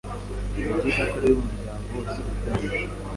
[0.53, 2.91] Ni byiza ko rero umuryango wose wipimisha